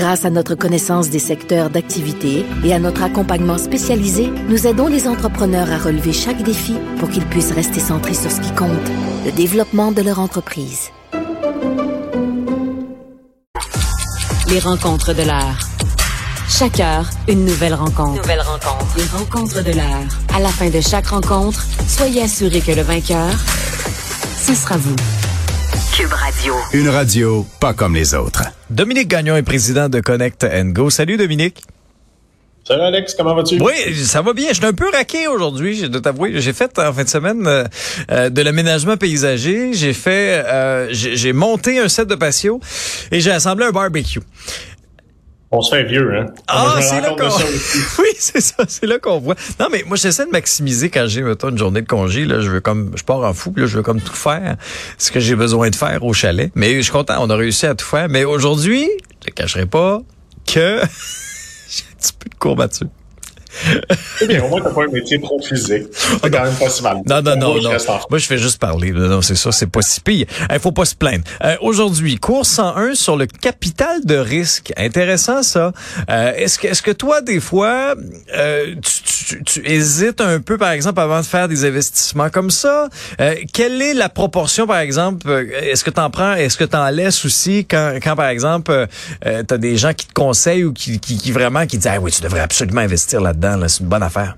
[0.00, 5.06] Grâce à notre connaissance des secteurs d'activité et à notre accompagnement spécialisé, nous aidons les
[5.06, 8.70] entrepreneurs à relever chaque défi pour qu'ils puissent rester centrés sur ce qui compte,
[9.26, 10.88] le développement de leur entreprise.
[14.48, 15.58] Les rencontres de l'heure.
[16.48, 18.22] Chaque heure, une nouvelle rencontre.
[18.22, 18.96] Nouvelle rencontre.
[18.96, 20.08] Les rencontres de l'heure.
[20.34, 23.34] À la fin de chaque rencontre, soyez assurés que le vainqueur,
[24.46, 24.96] ce sera vous.
[25.96, 26.54] Cube Radio.
[26.72, 28.44] Une radio pas comme les autres.
[28.70, 30.90] Dominique Gagnon est président de Connect Go.
[30.90, 31.62] Salut Dominique.
[32.64, 33.60] Salut Alex, comment vas-tu?
[33.60, 34.48] Oui, ça va bien.
[34.50, 36.40] Je suis un peu raqué aujourd'hui, je dois t'avouer.
[36.40, 37.64] J'ai fait en fin de semaine euh,
[38.10, 39.72] euh, de l'aménagement paysager.
[39.72, 42.60] J'ai fait, euh, j'ai monté un set de patio
[43.10, 44.20] et j'ai assemblé un barbecue.
[45.52, 46.26] On se fait vieux, hein?
[46.46, 47.26] Ah, c'est là qu'on...
[48.02, 49.34] oui, c'est ça, c'est là qu'on voit.
[49.58, 52.60] Non, mais moi, j'essaie de maximiser quand j'ai, une journée de congé, là, je veux
[52.60, 54.56] comme, je pars en fou, là, je veux comme tout faire,
[54.96, 56.52] ce que j'ai besoin de faire au chalet.
[56.54, 58.08] Mais je suis content, on a réussi à tout faire.
[58.08, 58.88] Mais aujourd'hui,
[59.24, 60.02] je ne cacherai pas
[60.46, 60.80] que
[61.68, 62.86] j'ai un petit peu de courbature.
[64.22, 65.84] Eh bien, au moins, t'as pas un métier trop physique.
[65.92, 66.98] C'est quand même pas si mal.
[67.06, 67.70] Non, non, non, non.
[68.10, 68.92] Moi, je fais juste parler.
[68.92, 70.26] Non, c'est ça, c'est pas si pire.
[70.52, 71.24] Il faut pas se plaindre.
[71.44, 74.72] Euh, Aujourd'hui, cours 101 sur le capital de risque.
[74.76, 75.72] Intéressant, ça.
[76.10, 77.94] Euh, est-ce que, est-ce que toi, des fois,
[78.34, 82.50] euh, tu, tu, tu, hésites un peu, par exemple, avant de faire des investissements comme
[82.50, 82.88] ça?
[83.20, 85.28] Euh, quelle est la proportion, par exemple?
[85.28, 88.28] Euh, est-ce que tu en prends, est-ce que tu en laisses aussi quand, quand par
[88.28, 88.86] exemple,
[89.26, 91.90] euh, tu as des gens qui te conseillent ou qui, qui, qui vraiment qui disent,
[91.92, 93.49] ah oui, tu devrais absolument investir là-dedans?
[93.68, 94.36] C'est une bonne affaire.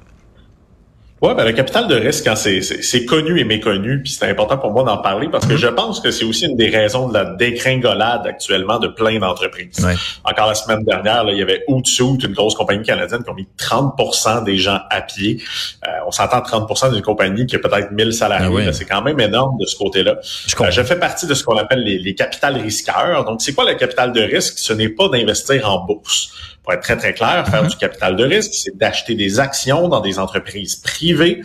[1.23, 4.73] Oui, ben le capital de risque, quand c'est connu et méconnu, puis c'est important pour
[4.73, 7.25] moi d'en parler parce que je pense que c'est aussi une des raisons de la
[7.25, 9.87] dégringolade actuellement de plein d'entreprises.
[10.25, 13.35] Encore la semaine dernière, là, il y avait Outsuit, une grosse compagnie canadienne, qui a
[13.35, 15.41] mis 30% des gens à pied.
[15.87, 18.65] Euh, on s'entend 30% d'une compagnie qui a peut-être 1000 salariés.
[18.67, 20.17] Ah c'est quand même énorme de ce côté-là.
[20.23, 23.25] Je, euh, je, fais partie de ce qu'on appelle les, les capitales risqueurs.
[23.25, 24.55] Donc, c'est quoi le capital de risque?
[24.59, 27.71] Ce n'est pas d'investir en bourse pour être très, très clair, faire mhm.
[27.71, 31.43] du capital de risque, c'est d'acheter des actions dans des entreprises privées.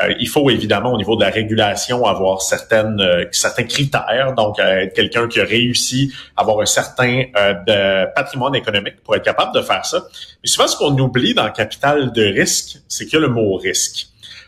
[0.00, 4.34] Euh, il faut évidemment, au niveau de la régulation, avoir certaines, euh, certains critères.
[4.36, 7.24] Donc, euh, être quelqu'un qui a réussi à avoir un certain
[7.66, 10.04] de patrimoine économique pour être capable de faire ça.
[10.42, 13.28] Mais souvent, ce qu'on oublie dans le capital de risque, c'est qu'il y a le
[13.32, 14.06] mot risque.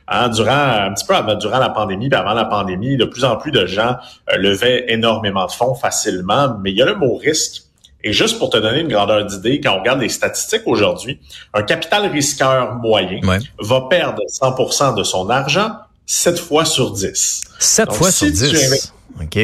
[0.08, 3.24] Hein, durant un petit peu avant, durant la pandémie, puis avant la pandémie, de plus
[3.24, 3.96] en plus de gens
[4.36, 7.62] levaient énormément de fonds facilement, mais il y a le mot risque
[8.04, 11.20] et juste pour te donner une grandeur d'idée, quand on regarde les statistiques aujourd'hui,
[11.54, 13.20] un capital risqueur moyen
[13.60, 15.70] va perdre 100 de son argent
[16.06, 17.42] 7 fois sur 10.
[17.58, 18.92] 7 fois sur 10?
[19.20, 19.38] OK.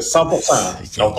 [0.00, 0.24] 100
[0.98, 1.14] Donc,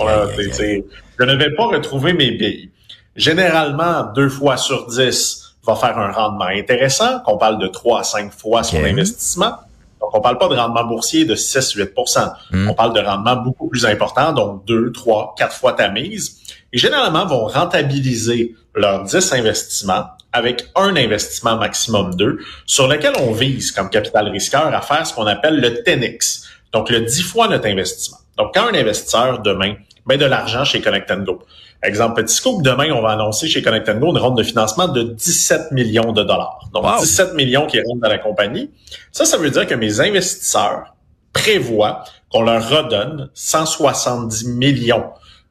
[1.18, 2.70] je ne vais pas retrouver mes billes.
[3.16, 8.04] Généralement, 2 fois sur 10 va faire un rendement intéressant, qu'on parle de 3 à
[8.04, 9.56] 5 fois son investissement.
[10.06, 12.68] Donc, on parle pas de rendement boursier de 6-8 hmm.
[12.68, 16.38] On parle de rendement beaucoup plus important, donc 2, 3, 4 fois ta mise
[16.72, 23.32] et généralement vont rentabiliser leurs 10 investissements avec un investissement maximum 2 sur lequel on
[23.32, 27.48] vise comme capital risqueur à faire ce qu'on appelle le 10 donc le 10 fois
[27.48, 28.18] notre investissement.
[28.36, 29.74] Donc quand un investisseur demain
[30.06, 31.42] met de l'argent chez Connect Go,
[31.82, 35.02] exemple petit scoop, demain on va annoncer chez Connect Go une ronde de financement de
[35.02, 36.60] 17 millions de dollars.
[36.72, 38.70] Donc 17 millions qui rentrent dans la compagnie.
[39.12, 40.94] Ça, ça veut dire que mes investisseurs
[41.32, 45.04] prévoient qu'on leur redonne 170 millions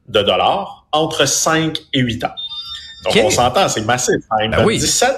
[0.08, 2.34] de dollars entre 5 et 8 ans.
[3.04, 4.16] Donc, on s'entend, c'est massif.
[4.30, 5.14] En ben 17,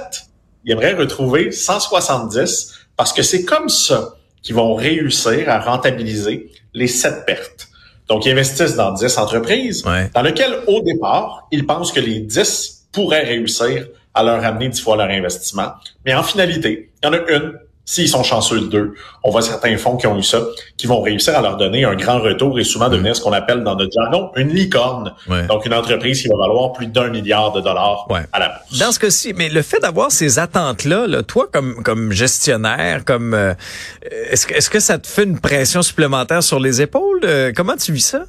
[0.64, 6.86] ils aimeraient retrouver 170 parce que c'est comme ça qu'ils vont réussir à rentabiliser les
[6.86, 7.67] 7 pertes.
[8.08, 12.88] Donc, ils investissent dans 10 entreprises dans lesquelles, au départ, ils pensent que les 10
[12.92, 15.72] pourraient réussir à leur ramener 10 fois leur investissement.
[16.04, 17.58] Mais en finalité, il y en a une
[17.90, 18.94] S'ils sont chanceux de deux,
[19.24, 20.42] on voit certains fonds qui ont eu ça,
[20.76, 23.64] qui vont réussir à leur donner un grand retour et souvent devenir ce qu'on appelle
[23.64, 25.14] dans notre jargon une licorne.
[25.48, 28.78] Donc une entreprise qui va valoir plus d'un milliard de dollars à la bourse.
[28.78, 33.32] Dans ce cas-ci, mais le fait d'avoir ces attentes-là, là, toi comme comme gestionnaire, comme
[33.32, 33.54] euh,
[34.30, 37.20] est-ce que est-ce que ça te fait une pression supplémentaire sur les épaules?
[37.24, 38.24] Euh, Comment tu vis ça?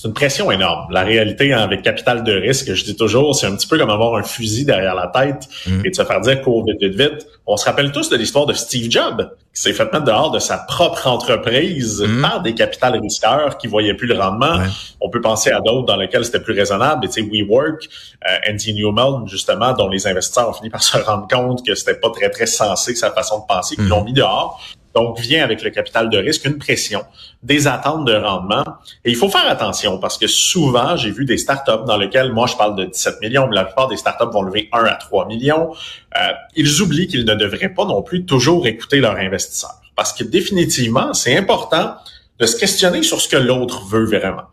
[0.00, 0.86] C'est une pression énorme.
[0.90, 3.90] La réalité hein, avec capital de risque, je dis toujours, c'est un petit peu comme
[3.90, 5.84] avoir un fusil derrière la tête mm.
[5.84, 7.26] et de se faire dire cours vite, vite, vite.
[7.46, 9.30] On se rappelle tous de l'histoire de Steve Jobs.
[9.52, 12.22] qui s'est fait mettre dehors de sa propre entreprise Mhm.
[12.22, 14.58] par des capitales risqueurs qui voyaient plus le rendement.
[14.58, 14.66] Ouais.
[15.00, 17.08] On peut penser à d'autres dans lesquels c'était plus raisonnable.
[17.08, 17.82] Tu sais, WeWork,
[18.28, 21.94] euh, Andy Newman, justement, dont les investisseurs ont fini par se rendre compte que c'était
[21.98, 23.90] pas très, très sensé sa façon de penser, qu'ils Mhm.
[23.90, 24.60] l'ont mis dehors.
[24.94, 27.02] Donc, vient avec le capital de risque une pression,
[27.42, 28.64] des attentes de rendement.
[29.04, 32.46] Et il faut faire attention parce que souvent, j'ai vu des startups dans lesquelles, moi,
[32.46, 35.26] je parle de 17 millions, mais la plupart des startups vont lever 1 à 3
[35.26, 35.72] millions.
[36.16, 39.80] Euh, ils oublient qu'ils ne devraient pas non plus toujours écouter leurs investisseurs.
[39.94, 41.94] Parce que définitivement, c'est important
[42.38, 44.44] de se questionner sur ce que l'autre veut vraiment.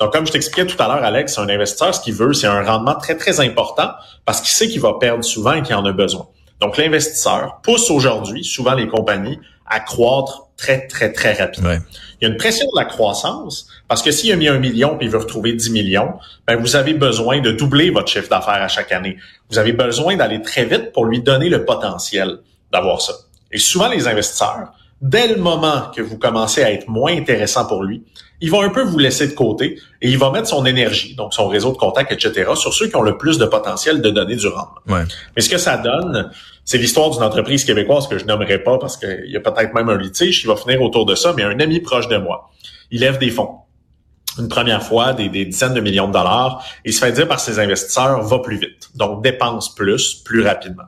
[0.00, 2.62] Donc, comme je t'expliquais tout à l'heure, Alex, un investisseur, ce qu'il veut, c'est un
[2.62, 3.90] rendement très, très important
[4.24, 6.26] parce qu'il sait qu'il va perdre souvent et qu'il en a besoin.
[6.60, 11.70] Donc, l'investisseur pousse aujourd'hui, souvent les compagnies, à croître très, très, très rapidement.
[11.70, 11.80] Ouais.
[12.20, 14.96] Il y a une pression de la croissance parce que s'il a mis un million
[14.96, 16.14] puis il veut retrouver 10 millions,
[16.46, 19.16] ben vous avez besoin de doubler votre chiffre d'affaires à chaque année.
[19.50, 22.38] Vous avez besoin d'aller très vite pour lui donner le potentiel
[22.72, 23.14] d'avoir ça.
[23.52, 27.84] Et souvent, les investisseurs, dès le moment que vous commencez à être moins intéressant pour
[27.84, 28.02] lui,
[28.40, 31.32] il va un peu vous laisser de côté et il va mettre son énergie, donc
[31.32, 34.36] son réseau de contacts, etc., sur ceux qui ont le plus de potentiel de donner
[34.36, 34.80] du rendement.
[34.88, 35.04] Ouais.
[35.36, 36.30] Mais ce que ça donne,
[36.64, 39.88] c'est l'histoire d'une entreprise québécoise que je nommerai pas parce qu'il y a peut-être même
[39.88, 42.50] un litige qui va finir autour de ça, mais un ami proche de moi,
[42.90, 43.56] il lève des fonds.
[44.38, 47.28] Une première fois, des, des dizaines de millions de dollars, et il se fait dire
[47.28, 48.88] par ses investisseurs, va plus vite.
[48.94, 50.84] Donc, dépense plus, plus rapidement.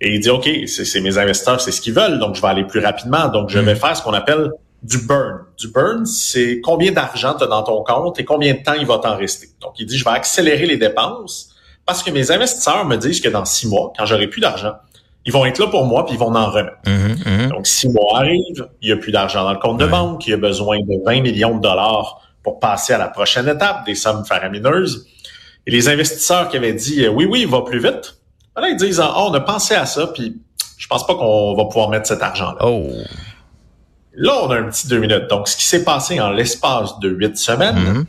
[0.00, 2.48] Et il dit, OK, c'est c'est mes investisseurs, c'est ce qu'ils veulent, donc je vais
[2.48, 3.28] aller plus rapidement.
[3.28, 4.50] Donc, je vais faire ce qu'on appelle
[4.82, 5.40] du burn.
[5.58, 8.86] Du burn, c'est combien d'argent tu as dans ton compte et combien de temps il
[8.86, 9.48] va t'en rester.
[9.60, 11.54] Donc, il dit, je vais accélérer les dépenses
[11.84, 14.72] parce que mes investisseurs me disent que dans six mois, quand j'aurai plus d'argent,
[15.26, 16.76] ils vont être là pour moi puis ils vont en remettre.
[16.86, 17.48] Mhm, mhm.
[17.50, 20.30] Donc, six mois arrivent, il n'y a plus d'argent dans le compte de banque, il
[20.30, 23.94] y a besoin de 20 millions de dollars pour passer à la prochaine étape, des
[23.94, 25.06] sommes faramineuses.
[25.66, 28.16] Et les investisseurs qui avaient dit euh, oui, oui, il va plus vite,
[28.54, 30.38] ben là, ils disent ah, on a pensé à ça, puis
[30.78, 32.66] je pense pas qu'on va pouvoir mettre cet argent-là.
[32.66, 32.88] Oh.
[34.14, 35.28] Là, on a un petit deux minutes.
[35.28, 38.06] Donc, ce qui s'est passé en l'espace de huit semaines, Mhm.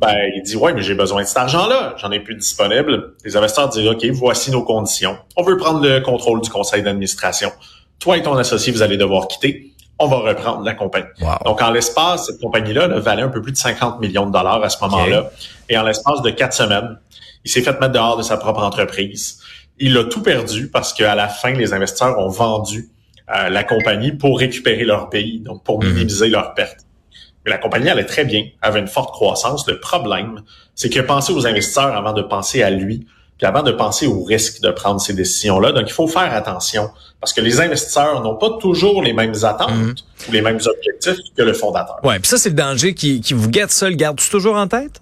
[0.00, 1.94] Ben, il dit, ouais, mais j'ai besoin de cet argent-là.
[1.98, 3.14] J'en ai plus disponible.
[3.24, 5.16] Les investisseurs disent, OK, voici nos conditions.
[5.36, 7.50] On veut prendre le contrôle du conseil d'administration.
[7.98, 9.72] Toi et ton associé, vous allez devoir quitter.
[9.98, 11.06] On va reprendre la compagnie.
[11.22, 11.36] Wow.
[11.46, 14.62] Donc, en l'espace, cette compagnie-là là, valait un peu plus de 50 millions de dollars
[14.62, 15.30] à ce moment-là.
[15.70, 16.98] Et en l'espace de quatre semaines,
[17.46, 19.40] il s'est fait mettre dehors de sa propre entreprise.
[19.78, 22.90] Il a tout perdu parce qu'à la fin, les investisseurs ont vendu
[23.34, 25.92] euh, la compagnie pour récupérer leur pays, donc pour Mhm.
[25.94, 26.85] minimiser leurs pertes.
[27.46, 29.66] Mais la compagnie allait très bien, avait une forte croissance.
[29.68, 30.42] Le problème,
[30.74, 33.06] c'est qu'il a pensé aux investisseurs avant de penser à lui,
[33.38, 35.70] puis avant de penser au risque de prendre ces décisions-là.
[35.72, 36.90] Donc, il faut faire attention
[37.20, 39.94] parce que les investisseurs n'ont pas toujours les mêmes attentes Mhm.
[40.28, 41.98] ou les mêmes objectifs que le fondateur.
[42.02, 44.66] Ouais, puis ça c'est le danger qui, qui vous guette ça, le gardes-tu toujours en
[44.66, 45.00] tête?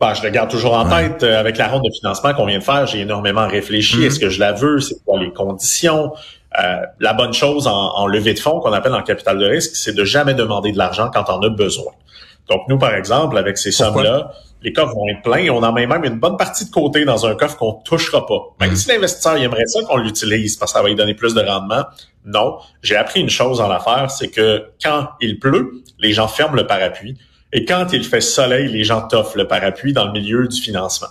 [0.00, 1.10] Ben, je le garde toujours en Ouais.
[1.10, 1.22] tête.
[1.22, 3.98] Euh, avec la ronde de financement qu'on vient de faire, j'ai énormément réfléchi.
[3.98, 4.04] Mhm.
[4.04, 4.80] Est-ce que je la veux?
[4.80, 6.12] C'est quoi les conditions?
[6.58, 9.76] Euh, la bonne chose en, en levée de fonds, qu'on appelle en capital de risque,
[9.76, 11.92] c'est de jamais demander de l'argent quand on a besoin.
[12.48, 14.32] Donc, nous, par exemple, avec ces sommes-là,
[14.62, 17.04] les coffres vont être pleins et on en met même une bonne partie de côté
[17.04, 18.40] dans un coffre qu'on touchera pas.
[18.60, 18.76] Même Mhm.
[18.76, 21.84] si l'investisseur aimerait ça qu'on l'utilise parce que ça va lui donner plus de rendement,
[22.26, 22.58] non.
[22.82, 26.66] J'ai appris une chose en affaires, c'est que quand il pleut, les gens ferment le
[26.66, 27.16] parapluie
[27.52, 31.08] et quand il fait soleil, les gens t'offrent le parapluie dans le milieu du financement.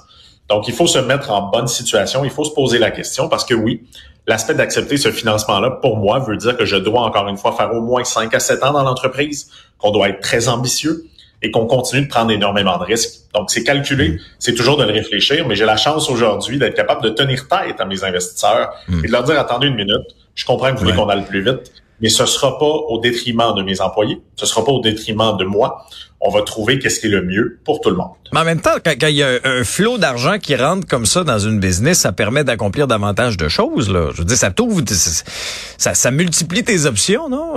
[0.50, 3.46] Donc, il faut se mettre en bonne situation, il faut se poser la question parce
[3.46, 3.84] que oui,
[4.30, 7.74] l'aspect d'accepter ce financement-là, pour moi, veut dire que je dois encore une fois faire
[7.74, 9.50] au moins 5 à 7 ans dans l'entreprise,
[9.80, 11.06] qu'on doit être très ambitieux
[11.42, 13.22] et qu'on continue de prendre énormément de risques.
[13.34, 17.02] Donc, c'est calculé, c'est toujours de le réfléchir, mais j'ai la chance aujourd'hui d'être capable
[17.02, 18.72] de tenir tête à mes investisseurs
[19.04, 19.96] et de leur dire, attendez une minute,
[20.36, 20.98] je comprends que vous voulez Ouais.
[20.98, 21.72] qu'on aille plus vite,
[22.02, 25.46] mais ce sera pas au détriment de mes employés, ce sera pas au détriment de
[25.46, 25.86] moi.
[26.22, 28.12] On va trouver qu'est-ce qui est le mieux pour tout le monde.
[28.34, 31.06] Mais en même temps, quand, il y a un, un flot d'argent qui rentre comme
[31.06, 33.90] ça dans une business, ça permet d'accomplir davantage de choses.
[33.90, 34.10] Là.
[34.14, 37.54] Je veux dire, ça t'ouvre, ça, ça multiplie tes options, non?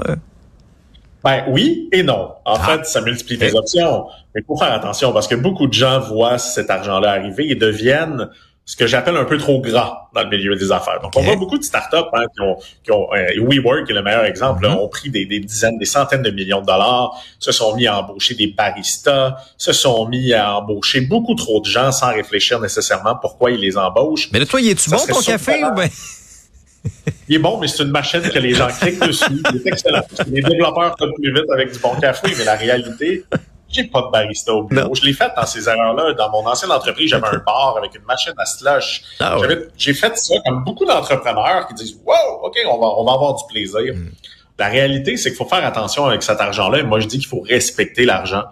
[1.25, 2.31] Ben oui et non.
[2.45, 2.59] En Ah.
[2.79, 3.59] fait, ça multiplie tes Ok.
[3.61, 4.07] options.
[4.35, 7.55] Mais il faut faire attention parce que beaucoup de gens voient cet argent-là arriver et
[7.55, 8.29] deviennent
[8.65, 11.01] ce que j'appelle un peu trop gras dans le milieu des affaires.
[11.03, 14.03] Donc, on voit beaucoup de startups hein, qui ont, qui ont euh, WeWork est le
[14.03, 14.77] meilleur exemple, là, Mhm.
[14.79, 17.99] ont pris des, des dizaines, des centaines de millions de dollars, se sont mis à
[17.99, 23.17] embaucher des baristas, se sont mis à embaucher beaucoup trop de gens sans réfléchir nécessairement
[23.17, 24.31] pourquoi ils les embauchent.
[24.33, 25.89] Mais là, toi, y est-tu Ça bon ton café ou ben?
[27.29, 29.25] Il est bon, mais c'est une machine que les gens cliquent dessus.
[29.31, 30.03] Il est excellent.
[30.29, 33.25] Les développeurs font plus vite avec du bon café, mais la réalité,
[33.73, 34.89] j'ai pas de barista au bureau.
[34.89, 34.95] Non.
[34.95, 36.13] Je l'ai fait dans ces erreurs-là.
[36.15, 39.03] Dans mon ancienne entreprise, j'avais un bar avec une machine à slush.
[39.21, 39.69] Ah ouais.
[39.77, 43.35] J'ai fait ça comme beaucoup d'entrepreneurs qui disent Wow, OK, on va, on va avoir
[43.35, 43.95] du plaisir.
[43.95, 44.11] Mm.
[44.59, 46.79] La réalité, c'est qu'il faut faire attention avec cet argent-là.
[46.79, 48.45] Et moi, je dis qu'il faut respecter l'argent.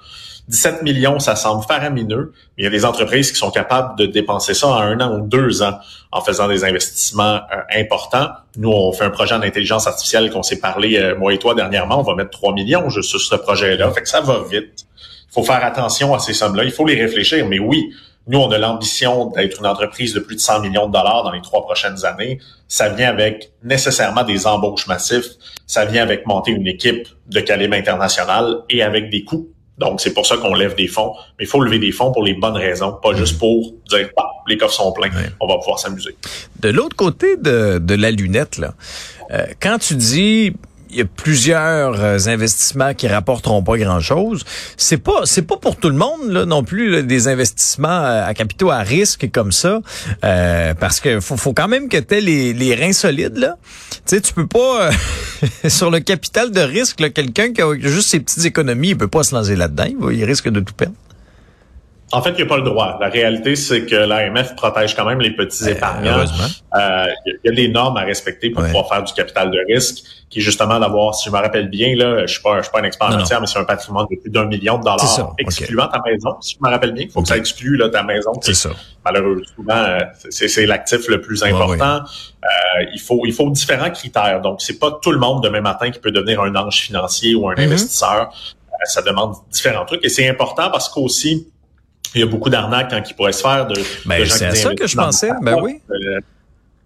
[0.51, 4.07] 17 millions, ça semble faramineux, mais il y a des entreprises qui sont capables de
[4.07, 5.79] dépenser ça en un an ou deux ans
[6.11, 8.31] en faisant des investissements euh, importants.
[8.57, 11.55] Nous, on fait un projet en intelligence artificielle qu'on s'est parlé, euh, moi et toi,
[11.55, 12.01] dernièrement.
[12.01, 13.93] On va mettre 3 millions juste sur ce projet-là.
[13.93, 14.87] Fait que ça va vite.
[15.31, 16.65] Il faut faire attention à ces sommes-là.
[16.65, 17.47] Il faut les réfléchir.
[17.47, 17.91] Mais oui,
[18.27, 21.33] nous, on a l'ambition d'être une entreprise de plus de 100 millions de dollars dans
[21.33, 22.39] les trois prochaines années.
[22.69, 25.31] Ça vient avec nécessairement des embauches massifs.
[25.67, 29.49] Ça vient avec monter une équipe de calibre international et avec des coûts
[29.81, 31.15] donc, c'est pour ça qu'on lève des fonds.
[31.39, 34.27] Mais il faut lever des fonds pour les bonnes raisons, pas juste pour dire, bah,
[34.47, 35.09] les coffres sont pleins,
[35.41, 36.15] on va pouvoir s'amuser.
[36.61, 38.75] De l'autre côté de, de la lunette, là,
[39.31, 40.53] euh, quand tu dis
[40.91, 44.45] il y a plusieurs euh, investissements qui rapporteront pas grand-chose.
[44.77, 48.35] C'est pas c'est pas pour tout le monde là non plus des investissements euh, à
[48.35, 49.81] capitaux à risque comme ça
[50.25, 53.57] euh, parce que faut, faut quand même que tu aies les, les reins solides là.
[54.07, 54.91] Tu sais tu peux pas
[55.69, 59.23] sur le capital de risque quelqu'un qui a juste ses petites économies, il peut pas
[59.23, 60.95] se lancer là-dedans, il risque de tout perdre.
[62.13, 62.99] En fait, il n'y a pas le droit.
[63.01, 66.25] La réalité, c'est que l'AMF protège quand même les petits ben, épargnants.
[66.75, 70.03] Euh, il y a des normes à respecter pour pouvoir faire du capital de risque,
[70.29, 72.73] qui est justement d'avoir, si je me rappelle bien, là, je suis pas, je suis
[72.73, 75.35] pas un expert en matière, mais c'est un patrimoine de plus d'un million de dollars,
[75.39, 76.37] excluant ta maison.
[76.41, 78.33] Si je me rappelle bien, il faut que ça exclue là, ta maison.
[78.41, 78.71] C'est ça.
[79.05, 80.01] Malheureusement, euh,
[80.31, 82.01] c'est l'actif le plus important.
[82.01, 84.41] Euh, il faut, il faut différents critères.
[84.41, 87.49] Donc, c'est pas tout le monde demain matin qui peut devenir un ange financier ou
[87.49, 87.65] un mm-hmm.
[87.65, 88.33] investisseur.
[88.85, 91.47] ça demande différents trucs et c'est important parce qu'aussi
[92.15, 94.75] il y a beaucoup d'arnaques quand qui pourraient se faire de, ben, C'est à ça
[94.75, 95.31] que je pensais.
[95.43, 95.81] Ben oui.
[95.91, 96.21] Euh,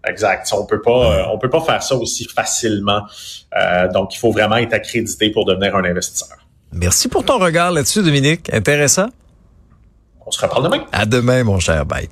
[0.07, 0.47] exact.
[0.53, 3.01] On peut pas, euh, on peut pas faire ça aussi facilement.
[3.57, 6.37] Euh, donc, il faut vraiment être accrédité pour devenir un investisseur.
[6.71, 8.53] Merci pour ton regard là-dessus, Dominique.
[8.53, 9.07] Intéressant.
[10.25, 10.85] On se reparle demain.
[10.91, 11.85] À demain, mon cher.
[11.85, 12.09] Bye.